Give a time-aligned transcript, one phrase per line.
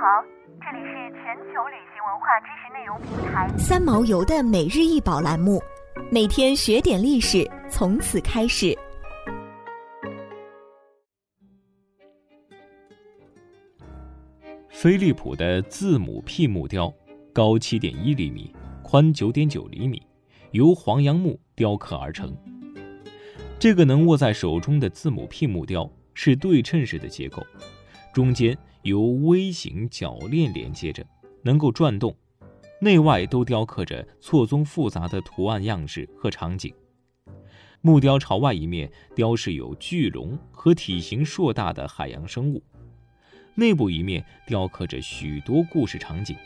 [0.00, 0.24] 好，
[0.60, 5.60] 这里是全球旅行文化知识内容平台三毛游的每日一宝栏目，
[6.08, 8.78] 每天学点历史，从此开始。
[14.68, 16.94] 飞利浦的字母 P 木雕，
[17.32, 18.54] 高七点一厘米，
[18.84, 20.00] 宽九点九厘米，
[20.52, 22.32] 由黄杨木雕刻而成。
[23.58, 27.44] 这个能握在手中的字母 P 木雕是对称式的结构，
[28.12, 31.04] 中间由微型铰链连接着，
[31.42, 32.16] 能够转动，
[32.80, 36.72] 内外都雕刻着错综复杂的图案样式和场景。
[37.80, 42.62] 木雕朝外一面雕饰有巨龙和体型硕大的海洋生物。
[43.54, 46.36] 内部一面雕刻着许多故事场景，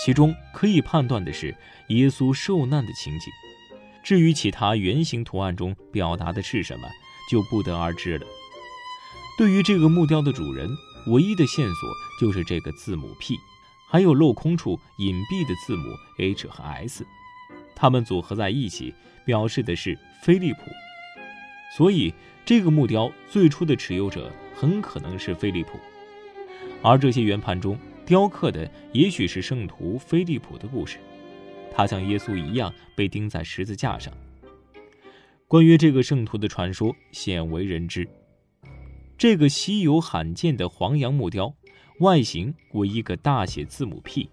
[0.00, 1.54] 其中可以判断的是
[1.88, 3.32] 耶稣受难的情景。
[4.02, 6.88] 至于其他圆形图案中表达的是什么，
[7.30, 8.26] 就不得而知了。
[9.38, 10.68] 对于这个木雕的主人，
[11.08, 13.36] 唯一的线索就是这个字母 P，
[13.90, 15.88] 还有镂空处隐蔽的字母
[16.18, 17.06] H 和 S，
[17.74, 18.94] 它们组合在一起，
[19.26, 20.60] 表示的是飞利浦。
[21.76, 25.78] 所以，这个木雕最初的持有者很可能是飞利浦。
[26.82, 30.98] 而这些圆盘中雕刻的，也许是圣徒菲利普的故事。
[31.72, 34.12] 他像耶稣一样被钉在十字架上。
[35.48, 38.08] 关于这个圣徒的传说鲜为人知。
[39.24, 41.54] 这个稀有罕见的黄杨木雕，
[42.00, 44.28] 外形为一个大写字母 P。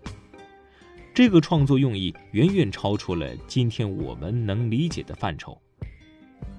[1.14, 5.58] 这个创作用意远远超出了今天我们能理解的范畴。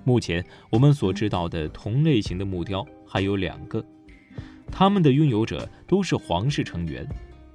[0.03, 3.85] 目前我们所知道的同类型的木雕还有两个。
[4.71, 7.07] 他们的拥有者都是皇室成员，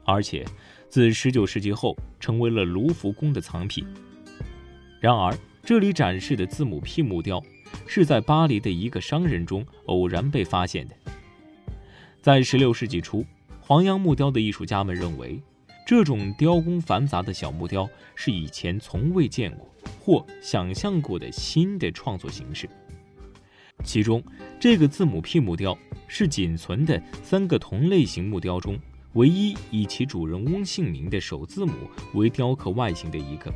[0.05, 0.45] 而且
[0.87, 3.83] 自19世纪后成为了卢浮宫的藏品。
[4.99, 7.41] 然而，这里展示的字母 P 木雕
[7.85, 10.95] 是在巴黎的一个商人中偶然被发现的。
[12.21, 13.25] 在16世纪初，
[13.61, 15.41] 黄杨木雕的艺术家们认为，
[15.85, 19.69] 这种雕工繁杂的小木雕是以前从未见过
[19.99, 22.67] 或想象过的新的创作形式。
[23.83, 24.21] 其中，
[24.59, 25.77] 这个字母 P 木雕
[26.07, 28.77] 是仅存的三个同类型木雕中
[29.13, 31.73] 唯一以其主人翁姓名的首字母
[32.13, 33.53] 为雕刻外形的一个，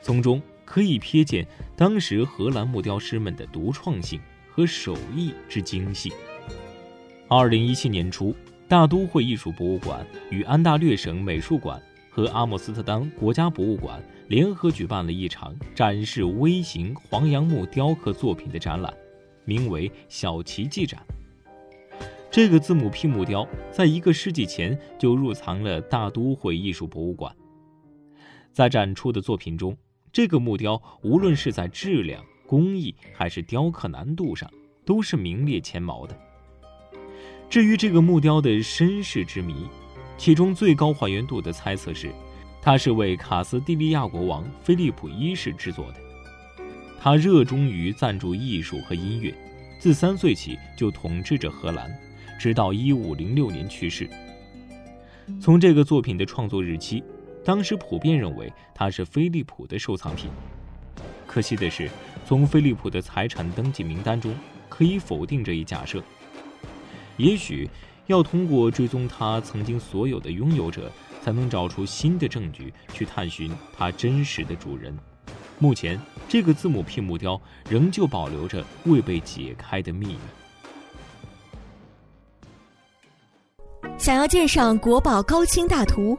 [0.00, 4.20] 从中可以瞥见当时荷兰木雕师们的独创性
[4.50, 6.12] 和手艺之精细。
[7.28, 8.34] 二零一七年初，
[8.68, 11.80] 大都会艺术博物馆与安大略省美术馆
[12.10, 18.92] 和阿姆斯特丹国家博物馆联合举办了一场展示微型黄杨木雕刻作品的展览。
[19.46, 21.04] 名为“小奇迹展”。
[22.30, 27.30] 这个字母 P 木雕在一个世纪前就入藏了大都会艺术博物馆。
[28.52, 29.76] 在展出的作品中，
[30.14, 34.48] 这个木雕无论是在质量、工艺还是雕刻难度上，
[34.84, 36.16] 都是名列前茅的。
[37.50, 39.66] 至于这个木雕的身世之谜，
[40.16, 42.12] 其中最高还原度的猜测是，
[42.62, 45.94] 它是为卡斯蒂利亚国王菲利普一世制作的。
[47.00, 49.34] 他热衷于赞助艺术和音乐，
[49.80, 51.92] 自三岁起就统治着荷兰，
[52.38, 54.08] 直到一五零六年去世。
[55.40, 57.02] 从这个作品的创作日期，
[57.44, 60.30] 当时普遍认为它是菲利普的收藏品。
[61.26, 61.90] 可惜的是，
[62.26, 64.34] 从菲利普的财产登记名单中
[64.68, 66.02] 可以否定这一假设。
[67.16, 67.68] 也许
[68.06, 70.90] 要通过追踪他曾经所有的拥有者，
[71.22, 74.96] 才能找出新的证据去探寻他真实的主人。
[75.58, 80.18] 目前，这个字母 P 木雕仍旧保留着未被解开的秘密。
[83.96, 86.18] 想要鉴赏国宝高清大图，